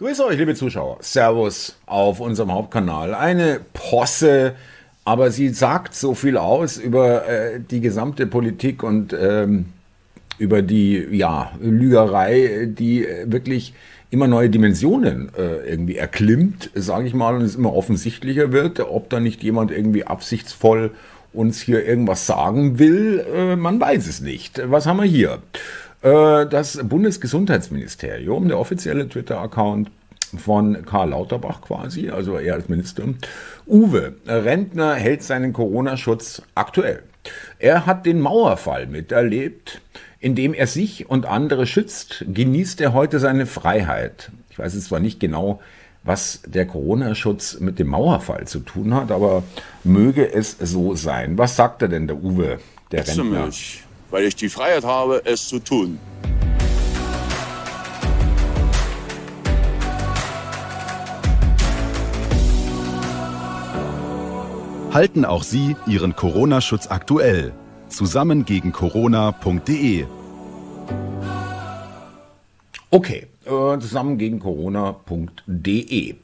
[0.00, 0.96] Grüße euch, liebe Zuschauer.
[1.00, 3.14] Servus auf unserem Hauptkanal.
[3.14, 4.54] Eine Posse,
[5.04, 9.66] aber sie sagt so viel aus über äh, die gesamte Politik und ähm,
[10.38, 13.74] über die ja, Lügerei, die wirklich
[14.08, 19.10] immer neue Dimensionen äh, irgendwie erklimmt, sage ich mal, und es immer offensichtlicher wird, ob
[19.10, 20.92] da nicht jemand irgendwie absichtsvoll
[21.34, 24.62] uns hier irgendwas sagen will, äh, man weiß es nicht.
[24.64, 25.40] Was haben wir hier?
[26.02, 29.90] Äh, das Bundesgesundheitsministerium, der offizielle Twitter-Account
[30.38, 33.04] von Karl Lauterbach quasi, also er als Minister.
[33.66, 37.02] Uwe, Rentner hält seinen Corona-Schutz aktuell.
[37.58, 39.80] Er hat den Mauerfall miterlebt,
[40.20, 44.30] indem er sich und andere schützt, genießt er heute seine Freiheit.
[44.50, 45.60] Ich weiß jetzt zwar nicht genau,
[46.02, 49.42] was der Corona-Schutz mit dem Mauerfall zu tun hat, aber
[49.84, 51.36] möge es so sein.
[51.36, 52.58] Was sagt er denn, der Uwe,
[52.92, 53.46] der Rentner?
[53.46, 55.98] Mich weil ich die Freiheit habe, es zu tun.
[64.92, 67.52] Halten auch Sie Ihren Corona-Schutz aktuell.
[67.88, 70.06] Zusammen gegen Corona.de.
[72.90, 76.16] Okay, äh, zusammen gegen Corona.de.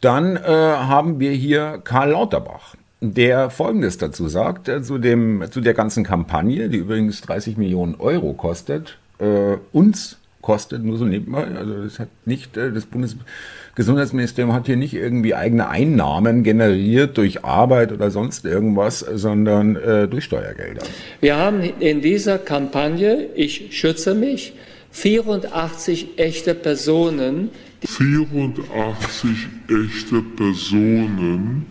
[0.00, 2.76] Dann äh, haben wir hier Karl Lauterbach
[3.12, 7.96] der Folgendes dazu sagt, äh, zu, dem, zu der ganzen Kampagne, die übrigens 30 Millionen
[7.96, 14.52] Euro kostet, äh, uns kostet, nur so nebenbei, also das hat nicht, äh, das Bundesgesundheitsministerium
[14.52, 20.24] hat hier nicht irgendwie eigene Einnahmen generiert durch Arbeit oder sonst irgendwas, sondern äh, durch
[20.24, 20.82] Steuergelder.
[21.20, 24.54] Wir haben in dieser Kampagne, ich schütze mich,
[24.90, 27.50] 84 echte Personen.
[27.86, 29.28] 84
[29.68, 31.66] echte Personen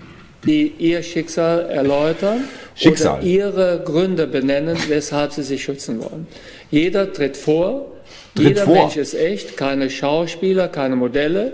[0.46, 2.44] die ihr Schicksal erläutern
[2.76, 3.20] Schicksal.
[3.20, 6.28] oder ihre Gründe benennen, weshalb sie sich schützen wollen.
[6.72, 7.92] Jeder tritt vor,
[8.36, 8.76] tritt jeder vor.
[8.76, 11.54] Mensch ist echt, keine Schauspieler, keine Modelle.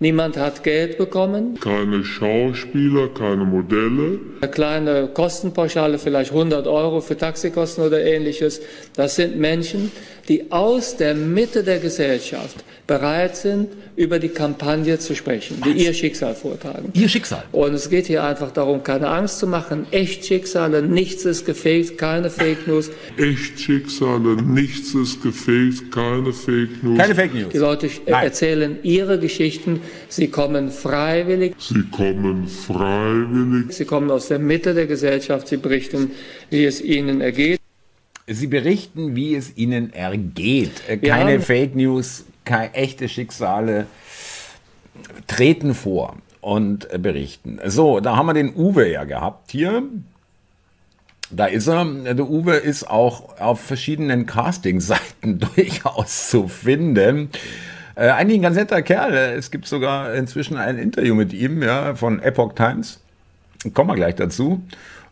[0.00, 1.58] Niemand hat Geld bekommen.
[1.58, 4.20] Keine Schauspieler, keine Modelle.
[4.40, 8.60] Eine kleine Kostenpauschale, vielleicht 100 Euro für Taxikosten oder ähnliches.
[8.94, 9.90] Das sind Menschen,
[10.28, 15.92] die aus der Mitte der Gesellschaft bereit sind, über die Kampagne zu sprechen, die ihr
[15.92, 16.90] Schicksal vortragen.
[16.94, 17.44] Ihr Schicksal.
[17.52, 19.86] Und es geht hier einfach darum, keine Angst zu machen.
[19.90, 22.90] Echtschicksale, nichts ist gefaked, keine Fake News.
[23.18, 26.98] Echtschicksale, nichts ist gefaked, keine Fake News.
[26.98, 27.52] Keine Fake News.
[27.52, 28.24] Die Leute Nein.
[28.24, 29.80] erzählen ihre Geschichten.
[30.08, 31.54] Sie kommen freiwillig.
[31.58, 33.70] Sie kommen freiwillig.
[33.70, 35.48] Sie kommen aus der Mitte der Gesellschaft.
[35.48, 36.12] Sie berichten,
[36.48, 37.60] wie es ihnen ergeht.
[38.30, 40.70] Sie berichten, wie es ihnen ergeht.
[41.02, 41.40] Keine ja.
[41.40, 43.86] Fake News, keine echte Schicksale
[45.26, 47.58] treten vor und berichten.
[47.64, 49.82] So, da haben wir den Uwe ja gehabt hier.
[51.30, 51.84] Da ist er.
[51.84, 57.30] Der Uwe ist auch auf verschiedenen Casting-Seiten durchaus zu finden.
[57.94, 59.12] Äh, eigentlich ein ganz netter Kerl.
[59.14, 63.00] Es gibt sogar inzwischen ein Interview mit ihm, ja, von Epoch Times.
[63.74, 64.62] Kommen wir gleich dazu.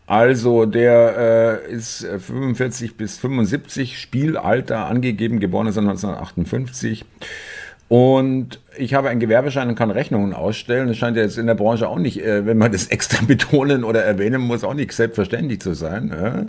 [0.06, 7.04] Also der äh, ist 45 äh, bis 75, Spielalter angegeben, geboren ist 1958.
[7.88, 10.88] Und ich habe einen Gewerbeschein und kann Rechnungen ausstellen.
[10.88, 13.84] Das scheint ja jetzt in der Branche auch nicht, äh, wenn man das extra betonen
[13.84, 16.12] oder erwähnen muss, auch nicht selbstverständlich zu sein.
[16.12, 16.46] Ja?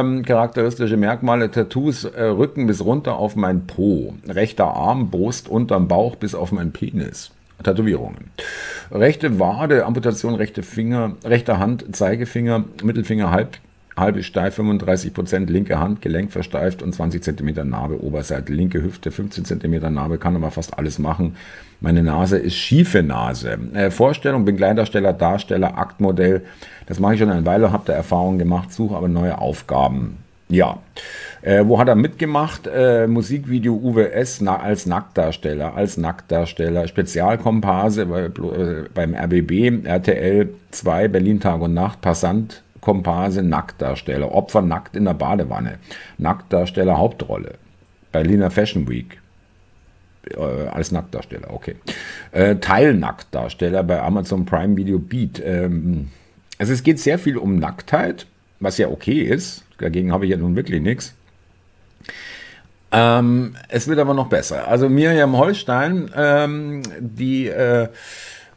[0.00, 5.88] Ähm, charakteristische Merkmale, Tattoos, äh, Rücken bis runter auf mein Po, rechter Arm, Brust unterm
[5.88, 7.32] Bauch bis auf mein Penis.
[7.62, 8.30] Tätowierungen.
[8.90, 13.58] Rechte Wade, Amputation, rechte Finger, rechte Hand, Zeigefinger, Mittelfinger halb,
[13.96, 19.10] halbe steif, 35 Prozent, linke Hand, Gelenk versteift und 20 Zentimeter Narbe, Oberseite, linke Hüfte,
[19.10, 21.36] 15 Zentimeter Narbe, kann aber fast alles machen.
[21.80, 23.58] Meine Nase ist schiefe Nase.
[23.74, 26.42] Äh, Vorstellung, Begleitersteller, Darsteller, Aktmodell,
[26.86, 30.18] das mache ich schon eine Weile, habe da Erfahrungen gemacht, suche aber neue Aufgaben.
[30.52, 30.78] Ja.
[31.40, 32.66] Äh, wo hat er mitgemacht?
[32.66, 34.42] Äh, Musikvideo Uwe S.
[34.42, 41.72] Na, als Nacktdarsteller, als Nacktdarsteller, Spezialkomparse bei, äh, beim RBB, RTL 2, Berlin Tag und
[41.72, 45.78] Nacht, Passant, Komparse, Nacktdarsteller, Opfer nackt in der Badewanne,
[46.18, 47.54] Nacktdarsteller Hauptrolle,
[48.12, 49.18] Berliner Fashion Week,
[50.36, 51.76] äh, als Nacktdarsteller, okay.
[52.32, 55.40] Äh, Teilnacktdarsteller bei Amazon Prime Video Beat.
[55.44, 56.10] Ähm,
[56.58, 58.26] also es geht sehr viel um Nacktheit,
[58.62, 61.14] was ja okay ist, dagegen habe ich ja nun wirklich nichts.
[62.92, 64.68] Ähm, es wird aber noch besser.
[64.68, 67.88] Also Miriam Holstein, ähm, die äh,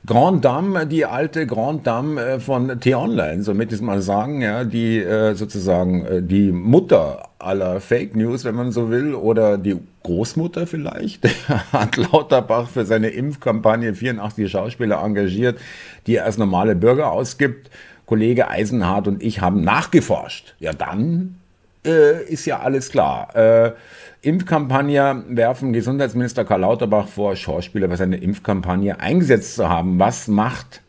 [0.06, 4.42] Grand Dame, die alte Grand Dame äh, von T-Online, so möchte ich es mal sagen,
[4.42, 9.58] ja, die äh, sozusagen äh, die Mutter aller Fake News, wenn man so will, oder
[9.58, 11.26] die Großmutter vielleicht,
[11.72, 15.60] hat Lauterbach für seine Impfkampagne 84 Schauspieler engagiert,
[16.06, 17.72] die er als normale Bürger ausgibt.
[18.06, 20.56] Kollege Eisenhardt und ich haben nachgeforscht.
[20.60, 21.38] Ja, dann
[21.86, 23.36] äh, ist ja alles klar.
[23.36, 23.74] Äh,
[24.22, 30.00] Impfkampagne werfen Gesundheitsminister Karl Lauterbach vor, Schauspieler bei seiner Impfkampagne eingesetzt zu haben.
[30.00, 30.82] Was macht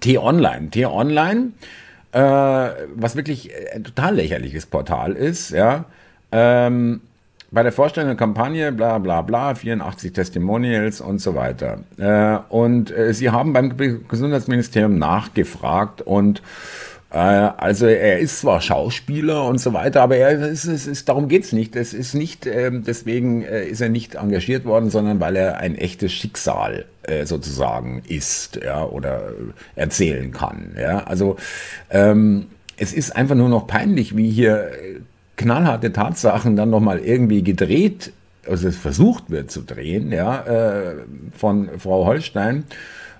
[0.00, 0.70] T-Online?
[0.70, 1.52] T-Online,
[2.12, 5.86] äh, was wirklich ein total lächerliches Portal ist, ja,
[6.32, 7.00] ähm,
[7.54, 11.78] bei der Vorstellung der Kampagne, bla bla bla, 84 Testimonials und so weiter.
[11.96, 13.76] Äh, und äh, sie haben beim
[14.08, 16.42] Gesundheitsministerium nachgefragt und
[17.10, 21.28] äh, also er ist zwar Schauspieler und so weiter, aber er ist, ist, ist darum
[21.28, 21.76] geht's nicht.
[21.76, 26.12] Es ist nicht ähm, deswegen ist er nicht engagiert worden, sondern weil er ein echtes
[26.12, 26.86] Schicksal
[27.24, 29.32] sozusagen ist, ja oder
[29.76, 30.74] erzählen kann.
[30.80, 31.36] Ja, also
[31.90, 32.46] ähm,
[32.78, 34.70] es ist einfach nur noch peinlich, wie hier
[35.36, 38.12] knallharte Tatsachen dann nochmal irgendwie gedreht,
[38.48, 40.94] also es versucht wird zu drehen, ja, äh,
[41.36, 42.64] von Frau Holstein.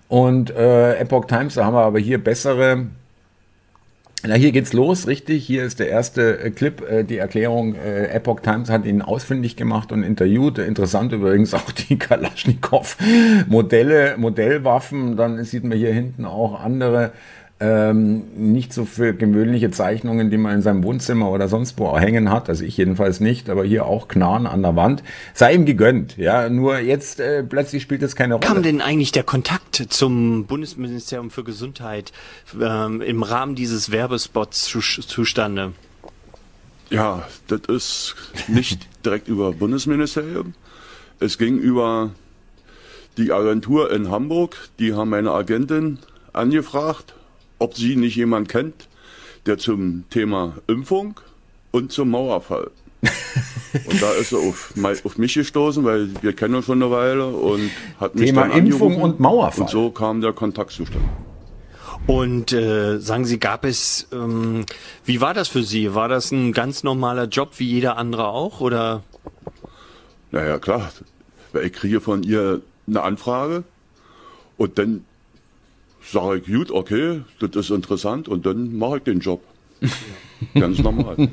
[0.08, 2.86] Und äh, Epoch Times, da haben wir aber hier bessere.
[4.26, 5.44] Na, hier geht's los, richtig.
[5.44, 7.74] Hier ist der erste äh, Clip, äh, die Erklärung.
[7.74, 10.56] Äh, Epoch Times hat ihn ausfindig gemacht und interviewt.
[10.58, 15.16] Interessant übrigens auch die Kalaschnikow-Modelle, Modellwaffen.
[15.16, 17.12] Dann sieht man hier hinten auch andere
[17.60, 22.30] ähm, nicht so für gewöhnliche Zeichnungen, die man in seinem Wohnzimmer oder sonst wo hängen
[22.30, 22.48] hat.
[22.48, 25.04] Also ich jedenfalls nicht, aber hier auch Knarren an der Wand.
[25.34, 26.48] Sei ihm gegönnt, ja.
[26.48, 28.46] Nur jetzt äh, plötzlich spielt es keine Rolle.
[28.46, 32.12] Kam denn eigentlich der Kontakt zum Bundesministerium für Gesundheit
[32.60, 35.72] ähm, im Rahmen dieses Werbespots zu, zustande?
[36.90, 38.16] Ja, das ist
[38.48, 40.54] nicht direkt über Bundesministerium.
[41.20, 42.10] Es ging über
[43.16, 44.56] die Agentur in Hamburg.
[44.80, 46.00] Die haben meine Agentin
[46.32, 47.14] angefragt
[47.64, 48.88] ob sie nicht jemand kennt,
[49.46, 51.18] der zum Thema Impfung
[51.70, 52.70] und zum Mauerfall.
[53.86, 54.74] und da ist er auf,
[55.04, 58.66] auf, mich gestoßen, weil wir kennen uns schon eine Weile und hat mich Thema dann
[58.66, 59.62] Impfung und Mauerfall.
[59.62, 61.08] Und so kam der Kontakt zustande.
[62.06, 64.66] Und äh, sagen Sie, gab es, ähm,
[65.06, 65.94] wie war das für Sie?
[65.94, 69.02] War das ein ganz normaler Job wie jeder andere auch, oder?
[70.30, 70.92] Naja, klar.
[71.62, 73.64] Ich kriege von ihr eine Anfrage
[74.58, 75.04] und dann
[76.04, 79.42] sage ich, gut, okay, das ist interessant und dann mache ich den Job.
[80.54, 81.28] Ganz normal.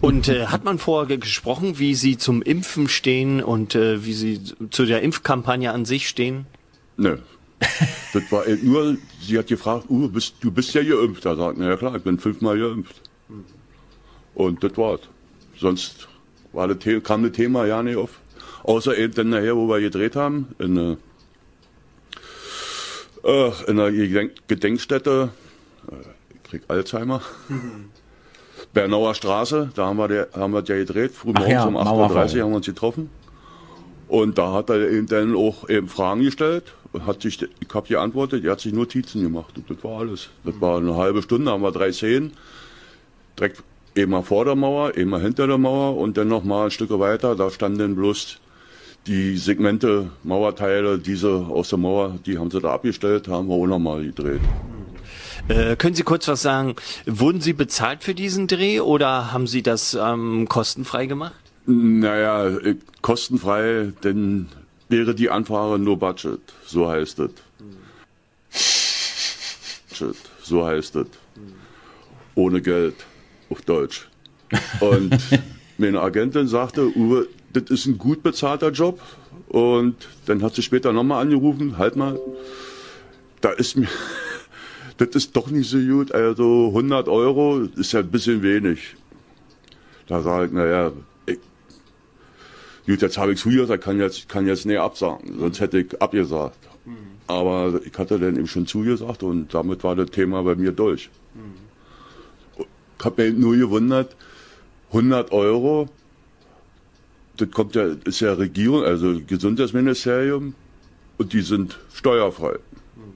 [0.00, 4.40] Und äh, hat man vorher gesprochen, wie Sie zum Impfen stehen und äh, wie Sie
[4.70, 6.46] zu der Impfkampagne an sich stehen?
[6.96, 7.18] Nö.
[8.12, 11.24] Das war nur, sie hat gefragt, uh, bist, du bist ja geimpft.
[11.24, 13.00] Da sagt, na ja klar, ich bin fünfmal geimpft.
[14.34, 15.00] Und das war's.
[15.58, 16.08] Sonst
[16.52, 18.20] war das, kam das Thema ja nicht auf.
[18.64, 20.96] Außer eben dann nachher, wo wir gedreht haben, in,
[23.24, 25.30] äh, in Gedenk Gedenkstätte,
[25.90, 25.94] äh,
[26.34, 27.22] ich krieg Alzheimer.
[27.48, 27.90] Mhm.
[28.72, 31.86] Bernauer Straße, da haben wir, der, haben wir ja gedreht, früh morgens ja, um 8.30
[31.86, 33.10] Uhr haben wir uns getroffen.
[34.08, 37.88] Und da hat er eben dann auch eben Fragen gestellt und hat sich, ich habe
[37.88, 40.30] geantwortet, er hat sich Notizen gemacht und das war alles.
[40.44, 42.32] Das war eine halbe Stunde, haben wir drei Szenen,
[43.38, 43.62] direkt
[43.94, 46.70] eben mal vor der Mauer, eben mal hinter der Mauer und dann noch mal ein
[46.70, 48.38] Stück weiter, da standen bloß
[49.06, 53.66] die Segmente, Mauerteile, diese aus der Mauer, die haben sie da abgestellt, haben wir auch
[53.66, 54.40] nochmal gedreht.
[55.48, 56.74] Äh, können Sie kurz was sagen?
[57.04, 61.34] Wurden Sie bezahlt für diesen Dreh oder haben Sie das ähm, kostenfrei gemacht?
[61.66, 64.48] Naja, äh, kostenfrei, denn
[64.88, 67.30] wäre die Anfrage nur Budget, so heißt es.
[69.90, 71.06] Budget, so heißt es.
[72.34, 72.94] Ohne Geld,
[73.50, 74.08] auf Deutsch.
[74.80, 75.16] Und
[75.78, 79.00] meine Agentin sagte, Uwe, das ist ein gut bezahlter Job.
[79.48, 79.96] Und
[80.26, 82.18] dann hat sie später nochmal angerufen, halt mal,
[83.40, 83.88] da ist mir,
[84.98, 86.12] das ist doch nicht so gut.
[86.12, 88.96] Also 100 Euro ist ja ein bisschen wenig.
[90.06, 90.92] Da sage ich, naja,
[91.26, 91.38] ich,
[92.86, 96.02] gut, jetzt habe ich es da kann jetzt, kann jetzt näher absagen, sonst hätte ich
[96.02, 96.58] abgesagt.
[96.84, 96.96] Mhm.
[97.26, 101.10] Aber ich hatte dann eben schon zugesagt und damit war das Thema bei mir durch.
[101.34, 102.64] Mhm.
[102.98, 104.16] Ich habe mich nur gewundert,
[104.90, 105.88] 100 Euro,
[107.36, 110.54] das kommt ja, ist ja Regierung, also Gesundheitsministerium,
[111.18, 112.56] und die sind steuerfrei.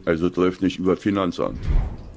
[0.05, 1.59] Also das läuft nicht über Finanzamt.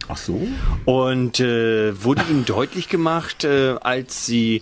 [0.08, 0.48] Ach so.
[0.86, 4.62] Und äh, wurde Ihnen deutlich gemacht, äh, als Sie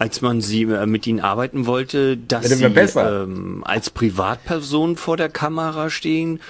[0.00, 5.28] als man sie äh, mit ihnen arbeiten wollte, dass sie ähm, als Privatperson vor der
[5.28, 6.40] Kamera stehen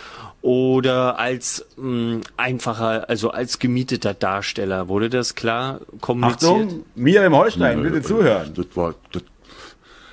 [0.40, 4.88] oder als mh, hm, einfacher, also als gemieteter Darsteller.
[4.88, 6.52] Wurde das klar kommuniziert?
[6.52, 8.52] Achtung, mir im Holstein, bitte zuhören.
[8.54, 9.22] Das war, das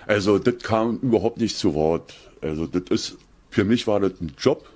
[0.08, 2.16] also das kam überhaupt nicht zu Wort.
[2.42, 3.18] Also das ist,
[3.50, 4.68] für mich war das ein Job.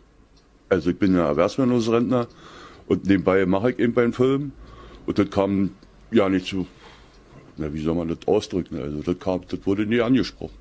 [0.69, 2.27] Also ich bin ja Erwerbsminderungsrentner
[2.88, 4.51] und nebenbei mache ich eben beim Film.
[5.05, 5.71] Und das kam
[6.11, 6.67] ja nicht zu,
[7.57, 8.79] na wie soll man das ausdrücken?
[8.79, 10.53] Also das kam, das wurde nie angesprochen.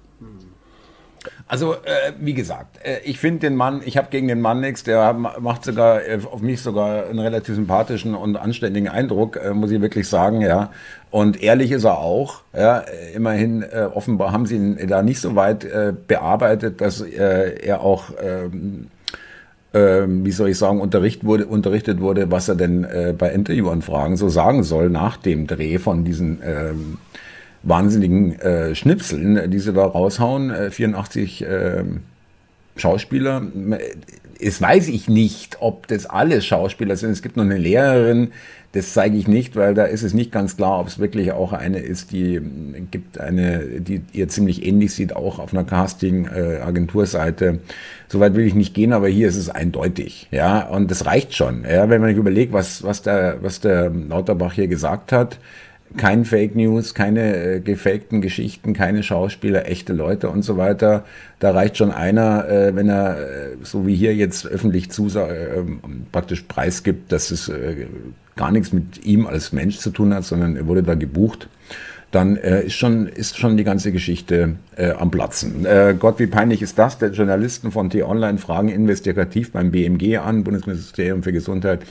[1.46, 4.84] Also, äh, wie gesagt, äh, ich finde den Mann, ich habe gegen den Mann nichts,
[4.84, 9.70] der macht sogar äh, auf mich sogar einen relativ sympathischen und anständigen Eindruck, äh, muss
[9.70, 10.70] ich wirklich sagen, ja.
[11.10, 12.84] Und ehrlich ist er auch, ja.
[13.14, 18.10] Immerhin, äh, offenbar haben sie ihn da nicht so weit äh, bearbeitet, dass er auch,
[18.22, 18.86] ähm,
[19.74, 22.86] ähm, wie soll ich sagen, unterrichtet wurde, unterrichtet wurde, was er denn
[23.18, 26.98] bei Interviewanfragen so sagen soll nach dem Dreh von diesen ähm,
[27.62, 31.84] wahnsinnigen äh, Schnipseln, die sie da raushauen, äh, 84 äh,
[32.76, 33.42] Schauspieler.
[34.38, 37.10] Es weiß ich nicht, ob das alles Schauspieler sind.
[37.10, 38.32] Es gibt noch eine Lehrerin,
[38.72, 41.52] das zeige ich nicht, weil da ist es nicht ganz klar, ob es wirklich auch
[41.52, 42.40] eine ist, die
[42.92, 47.44] gibt eine, die ihr ziemlich ähnlich sieht, auch auf einer Casting-Agenturseite.
[47.46, 47.58] Äh,
[48.08, 51.64] Soweit will ich nicht gehen, aber hier ist es eindeutig, ja, und das reicht schon,
[51.64, 55.38] ja, wenn man sich überlegt, was was der was der Lauterbach hier gesagt hat
[55.96, 61.04] kein Fake News, keine äh, gefakten Geschichten, keine Schauspieler, echte Leute und so weiter.
[61.38, 65.62] Da reicht schon einer, äh, wenn er, äh, so wie hier jetzt öffentlich zusa äh,
[66.12, 67.86] praktisch preisgibt, dass es äh,
[68.36, 71.48] gar nichts mit ihm als Mensch zu tun hat, sondern er wurde da gebucht
[72.10, 75.64] dann äh, ist, schon, ist schon die ganze Geschichte äh, am Platzen.
[75.64, 76.98] Äh, Gott, wie peinlich ist das?
[76.98, 81.82] Der Journalisten von T-Online fragen investigativ beim BMG an, Bundesministerium für Gesundheit,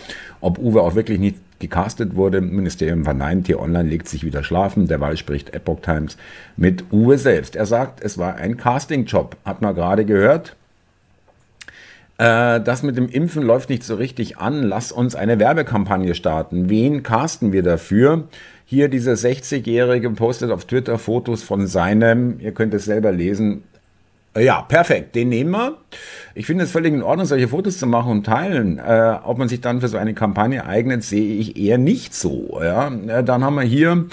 [0.41, 2.41] ob Uwe auch wirklich nicht gecastet wurde.
[2.41, 4.87] Ministerium verneint, T-Online legt sich wieder schlafen.
[4.87, 6.17] Derweil spricht Epoch Times
[6.57, 7.55] mit Uwe selbst.
[7.55, 10.55] Er sagt, es war ein Casting-Job, hat man gerade gehört.
[12.17, 14.63] Äh, das mit dem Impfen läuft nicht so richtig an.
[14.63, 16.69] Lass uns eine Werbekampagne starten.
[16.69, 18.27] Wen casten wir dafür?
[18.65, 23.63] Hier dieser 60-Jährige postet auf Twitter Fotos von seinem, ihr könnt es selber lesen.
[24.39, 25.77] Ja, perfekt, den nehmen wir.
[26.34, 28.79] Ich finde es völlig in Ordnung, solche Fotos zu machen und teilen.
[28.79, 32.60] Äh, ob man sich dann für so eine Kampagne eignet, sehe ich eher nicht so.
[32.63, 32.89] Ja?
[33.08, 34.05] Äh, dann haben wir hier,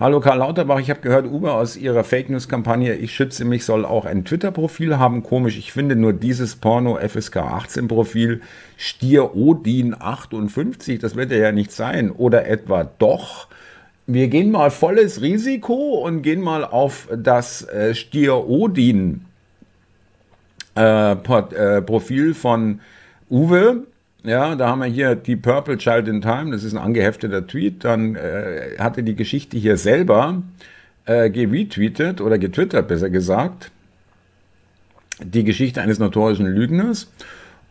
[0.00, 3.66] hallo Karl Lauterbach, ich habe gehört, Uber aus ihrer Fake News Kampagne, ich schütze mich,
[3.66, 5.22] soll auch ein Twitter-Profil haben.
[5.22, 8.40] Komisch, ich finde nur dieses Porno FSK 18 Profil,
[8.78, 12.10] Stier Odin 58, das wird ja nicht sein.
[12.10, 13.48] Oder etwa doch
[14.06, 19.24] wir gehen mal volles Risiko und gehen mal auf das äh, Stier Odin
[20.74, 22.80] äh, Port, äh, Profil von
[23.30, 23.84] Uwe.
[24.22, 27.84] Ja, da haben wir hier die Purple Child in Time, das ist ein angehefteter Tweet.
[27.84, 30.42] Dann äh, hatte die Geschichte hier selber
[31.04, 33.70] äh, geretweetet oder getwittert, besser gesagt.
[35.22, 37.08] Die Geschichte eines notorischen Lügners.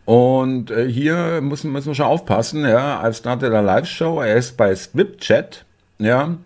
[0.04, 2.62] Und äh, hier müssen, müssen wir schon aufpassen.
[2.64, 4.20] Ja, I've started a live show.
[4.20, 5.64] Er ist bei Swipchat
[5.98, 6.36] ja,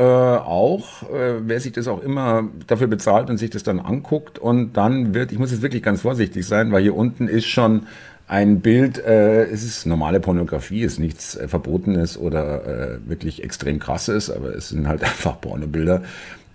[0.00, 4.38] äh, auch, äh, wer sich das auch immer dafür bezahlt und sich das dann anguckt
[4.38, 7.82] und dann wird, ich muss jetzt wirklich ganz vorsichtig sein, weil hier unten ist schon
[8.26, 13.78] ein Bild, äh, es ist normale Pornografie, ist nichts äh, Verbotenes oder äh, wirklich extrem
[13.78, 16.02] krasses, aber es sind halt einfach Pornobilder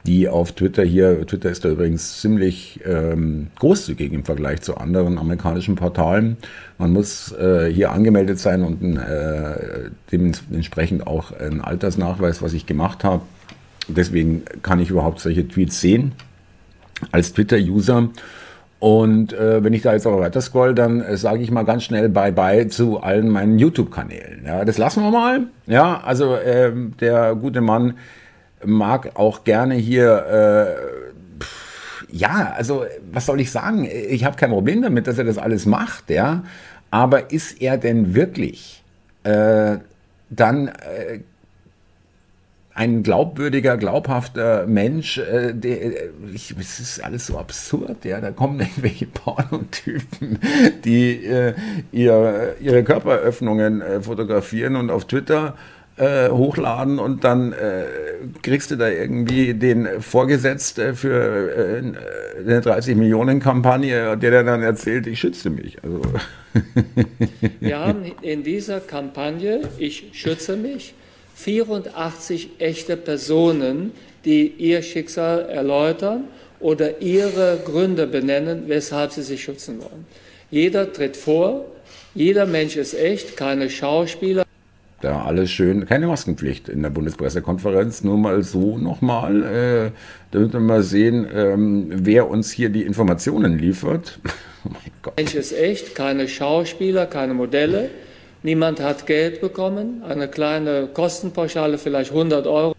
[0.06, 5.18] die auf Twitter hier, Twitter ist da übrigens ziemlich ähm, großzügig im Vergleich zu anderen
[5.18, 6.38] amerikanischen Portalen.
[6.78, 13.04] Man muss äh, hier angemeldet sein und äh, dementsprechend auch ein Altersnachweis, was ich gemacht
[13.04, 13.24] habe.
[13.88, 16.14] Deswegen kann ich überhaupt solche Tweets sehen
[17.12, 18.10] als Twitter-User.
[18.80, 21.84] Und äh, wenn ich da jetzt aber weiter scroll, dann äh, sage ich mal ganz
[21.84, 24.44] schnell Bye-bye zu allen meinen YouTube-Kanälen.
[24.46, 25.48] Ja, das lassen wir mal.
[25.66, 27.96] Ja, also äh, der gute Mann
[28.64, 30.76] mag auch gerne hier,
[31.40, 33.88] äh, ja, also was soll ich sagen?
[33.90, 36.44] Ich habe kein Problem damit, dass er das alles macht, ja.
[36.92, 38.84] Aber ist er denn wirklich
[39.24, 39.78] äh,
[40.30, 41.20] dann äh,
[42.76, 45.78] ein glaubwürdiger, glaubhafter Mensch, äh, der,
[46.34, 50.40] ich, es ist alles so absurd, ja, da kommen irgendwelche Pornotypen,
[50.84, 51.54] die äh,
[51.94, 55.56] ihr, ihre Körperöffnungen äh, fotografieren und auf Twitter
[55.96, 57.86] äh, hochladen und dann äh,
[58.42, 61.78] kriegst du da irgendwie den vorgesetzt äh, für äh,
[62.40, 65.78] eine 30 Millionen Kampagne, der dann erzählt, ich schütze mich.
[65.82, 66.02] Also.
[67.62, 70.94] Wir haben in dieser Kampagne, ich schütze mich,
[71.36, 73.92] 84 echte Personen,
[74.24, 76.26] die ihr Schicksal erläutern
[76.60, 80.06] oder ihre Gründe benennen, weshalb sie sich schützen wollen.
[80.50, 81.66] Jeder tritt vor,
[82.16, 84.46] jeder Mensch ist echt, keine Schauspieler.
[85.02, 89.92] Da alles schön, keine Maskenpflicht in der Bundespressekonferenz, nur mal so nochmal, äh,
[90.32, 94.20] damit wir mal sehen, ähm, wer uns hier die Informationen liefert.
[94.66, 95.18] oh mein Gott.
[95.18, 97.90] Mensch ist echt, keine Schauspieler, keine Modelle.
[98.46, 102.76] Niemand hat Geld bekommen, eine kleine Kostenpauschale, vielleicht 100 Euro.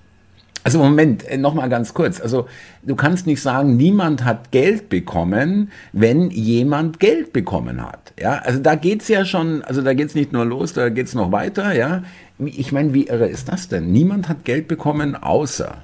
[0.63, 2.21] Also Moment, äh, nochmal ganz kurz.
[2.21, 2.47] Also
[2.85, 8.13] du kannst nicht sagen, niemand hat Geld bekommen, wenn jemand Geld bekommen hat.
[8.17, 11.33] Ja, also da geht's ja schon, also da geht's nicht nur los, da geht's noch
[11.33, 11.75] weiter.
[11.75, 12.05] Ja,
[12.39, 13.91] ich meine, wie irre ist das denn?
[13.91, 15.79] Niemand hat Geld bekommen, außer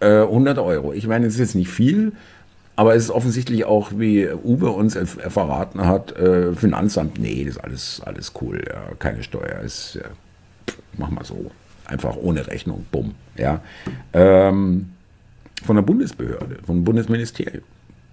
[0.00, 0.92] äh, 100 Euro.
[0.92, 2.12] Ich meine, es ist jetzt nicht viel,
[2.76, 7.62] Aber es ist offensichtlich auch, wie Uwe uns verraten hat, äh, Finanzamt, nee, das ist
[7.62, 10.08] alles, alles cool, ja, keine Steuer, ist, ja,
[10.96, 11.50] mach mal so,
[11.84, 13.60] einfach ohne Rechnung, bumm, ja.
[14.12, 14.90] Ähm,
[15.64, 17.64] von der Bundesbehörde, vom Bundesministerium,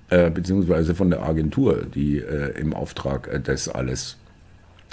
[0.09, 4.17] äh, beziehungsweise von der Agentur, die äh, im Auftrag äh, das alles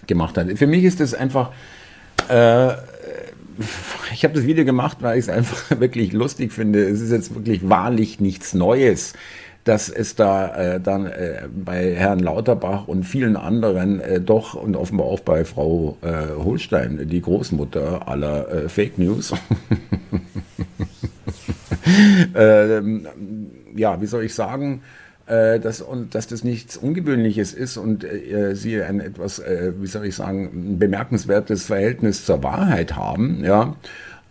[0.06, 0.56] gemacht hat.
[0.56, 1.50] Für mich ist das einfach,
[2.28, 2.72] äh,
[4.12, 6.84] ich habe das Video gemacht, weil ich es einfach wirklich lustig finde.
[6.84, 9.14] Es ist jetzt wirklich wahrlich nichts Neues
[9.64, 14.76] dass es da äh, dann äh, bei Herrn Lauterbach und vielen anderen äh, doch und
[14.76, 19.32] offenbar auch bei Frau äh, Holstein, die Großmutter aller äh, Fake News,
[22.34, 23.06] ähm,
[23.74, 24.82] ja, wie soll ich sagen,
[25.26, 29.86] äh, dass, und, dass das nichts Ungewöhnliches ist und äh, sie ein etwas, äh, wie
[29.86, 33.76] soll ich sagen, bemerkenswertes Verhältnis zur Wahrheit haben, ja.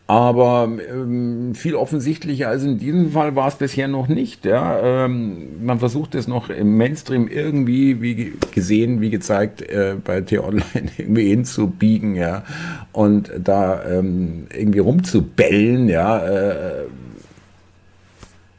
[0.05, 4.43] Aber ähm, viel offensichtlicher als in diesem Fall war es bisher noch nicht.
[4.43, 5.05] Ja?
[5.05, 10.63] Ähm, man versucht es noch im Mainstream irgendwie, wie gesehen, wie gezeigt, äh, bei T-Online
[10.97, 12.43] irgendwie hinzubiegen ja?
[12.91, 15.87] und da ähm, irgendwie rumzubellen.
[15.87, 16.27] Ja?
[16.27, 16.83] Äh,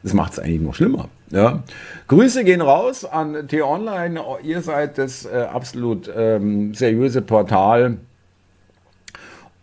[0.01, 1.09] das macht es eigentlich noch schlimmer.
[1.29, 1.63] Ja.
[2.07, 4.19] Grüße gehen raus an T-Online.
[4.43, 7.97] Ihr seid das äh, absolut ähm, seriöse Portal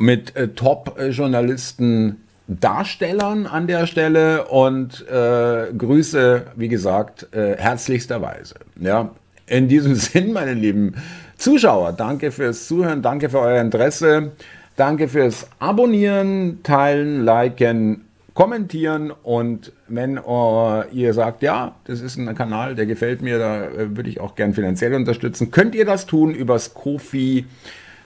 [0.02, 8.56] mit äh, Top-Journalisten, Darstellern an der Stelle und äh, Grüße, wie gesagt, äh, herzlichsterweise.
[8.80, 9.10] Ja.
[9.46, 10.96] In diesem Sinn, meine lieben
[11.36, 14.32] Zuschauer, danke fürs Zuhören, danke für euer Interesse,
[14.76, 18.04] danke fürs Abonnieren, Teilen, Liken,
[18.34, 23.66] Kommentieren und wenn uh, ihr sagt, ja, das ist ein Kanal, der gefällt mir, da
[23.66, 27.44] äh, würde ich auch gern finanziell unterstützen, könnt ihr das tun übers Kofi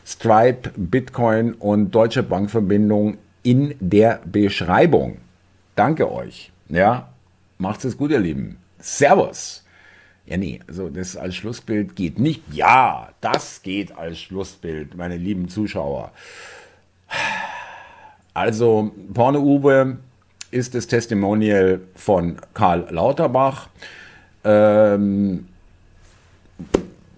[0.06, 5.18] Stripe, Bitcoin und Deutsche Bankverbindung in der Beschreibung.
[5.74, 6.52] Danke euch.
[6.68, 7.08] Ja,
[7.58, 8.58] macht's es gut, ihr Lieben.
[8.78, 9.64] Servus.
[10.26, 12.42] Ja, nee, also das als Schlussbild geht nicht.
[12.52, 16.12] Ja, das geht als Schlussbild, meine lieben Zuschauer.
[18.32, 19.98] Also, Porno Uwe
[20.50, 23.68] ist das Testimonial von Karl Lauterbach.
[24.44, 25.48] Ähm,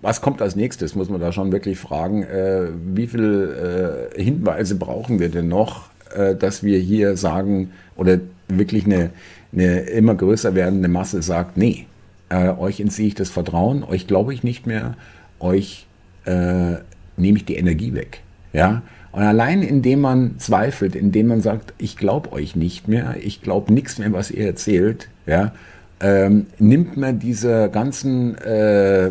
[0.00, 2.23] was kommt als nächstes, muss man da schon wirklich fragen.
[2.23, 8.18] Äh, wie viele äh, Hinweise brauchen wir denn noch, äh, dass wir hier sagen oder
[8.49, 9.11] wirklich eine,
[9.53, 11.87] eine immer größer werdende Masse sagt, nee,
[12.29, 14.94] äh, euch entziehe ich das Vertrauen, euch glaube ich nicht mehr,
[15.40, 15.87] euch
[16.27, 16.77] äh,
[17.16, 18.20] nehme ich die Energie weg.
[18.53, 18.83] Ja?
[19.11, 23.73] Und allein indem man zweifelt, indem man sagt, ich glaube euch nicht mehr, ich glaube
[23.73, 25.53] nichts mehr, was ihr erzählt, ja,
[26.01, 29.11] ähm, nimmt man diese ganzen äh,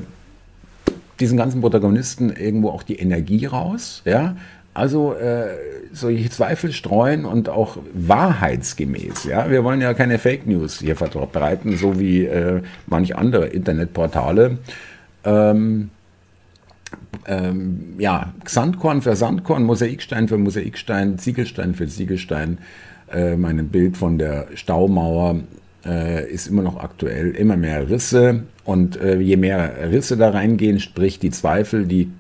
[1.20, 4.36] diesen ganzen Protagonisten irgendwo auch die Energie raus, ja.
[4.74, 5.48] Also äh,
[5.92, 9.24] solche Zweifel streuen und auch wahrheitsgemäß.
[9.24, 14.60] Ja, wir wollen ja keine Fake News hier verbreiten, so wie äh, manch andere Internetportale.
[15.24, 15.90] Ähm,
[17.26, 22.60] ähm, ja, Sandkorn für Sandkorn, Mosaikstein für Mosaikstein, Ziegelstein für Ziegelstein.
[23.12, 25.38] Äh, mein Bild von der Staumauer
[25.88, 28.44] äh, ist immer noch aktuell, immer mehr Risse.
[28.66, 32.12] Und äh, je mehr Risse da reingehen, sprich die Zweifel, die,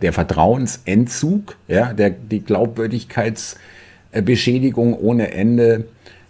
[0.00, 5.84] der Vertrauensentzug, ja, der, die Glaubwürdigkeitsbeschädigung ohne Ende,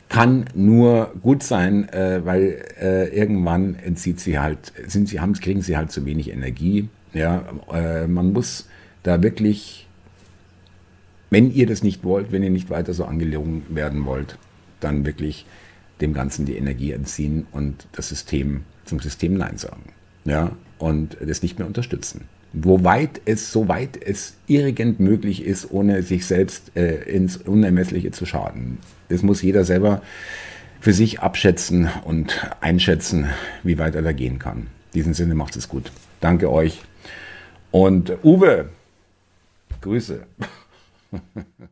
[0.08, 5.62] kann nur gut sein, äh, weil äh, irgendwann entzieht sie halt, sind sie, haben, kriegen
[5.62, 6.88] sie halt zu wenig Energie.
[7.14, 8.68] Ja, äh, man muss
[9.04, 9.88] da wirklich,
[11.30, 14.36] wenn ihr das nicht wollt, wenn ihr nicht weiter so angelogen werden wollt,
[14.80, 15.46] dann wirklich
[16.02, 19.84] dem Ganzen die Energie entziehen und das System zum System Nein sagen.
[20.24, 22.28] Ja, und das nicht mehr unterstützen.
[22.52, 28.78] Woweit es, soweit es irgend möglich ist, ohne sich selbst äh, ins Unermessliche zu schaden.
[29.08, 30.02] Das muss jeder selber
[30.80, 33.30] für sich abschätzen und einschätzen,
[33.62, 34.58] wie weit er da gehen kann.
[34.58, 35.92] In diesem Sinne macht es gut.
[36.20, 36.82] Danke euch.
[37.70, 38.68] Und Uwe,
[39.80, 40.26] Grüße.